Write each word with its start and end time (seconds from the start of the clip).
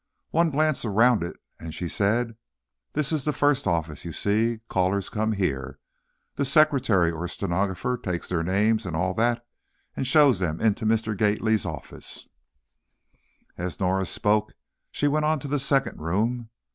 One 0.31 0.49
glance 0.49 0.83
around 0.83 1.21
it 1.21 1.37
and 1.59 1.75
she 1.75 1.87
said, 1.87 2.35
"This 2.93 3.11
is 3.11 3.23
the 3.23 3.31
first 3.31 3.67
office, 3.67 4.03
you 4.03 4.11
see: 4.11 4.61
callers 4.67 5.09
come 5.09 5.33
here, 5.33 5.77
the 6.33 6.43
secretary 6.43 7.11
or 7.11 7.27
stenographer 7.27 7.97
takes 7.99 8.27
their 8.27 8.41
names 8.41 8.87
and 8.87 8.95
all 8.95 9.13
that, 9.13 9.45
and 9.95 10.07
shows 10.07 10.39
them 10.39 10.59
into 10.59 10.87
Mr. 10.87 11.15
Gately's 11.15 11.67
office." 11.67 12.27
As 13.59 13.79
Norah 13.79 14.07
spoke 14.07 14.53
she 14.89 15.07
went 15.07 15.25
on 15.25 15.37
to 15.37 15.47
the 15.47 15.59
second 15.59 15.99
room. 16.01 16.49